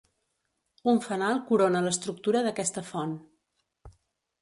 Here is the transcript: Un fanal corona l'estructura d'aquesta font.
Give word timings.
Un 0.93 1.01
fanal 1.09 1.43
corona 1.51 1.83
l'estructura 1.89 2.45
d'aquesta 2.49 2.87
font. 2.91 3.17